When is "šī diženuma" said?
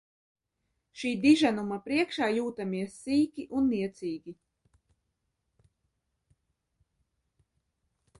0.99-1.75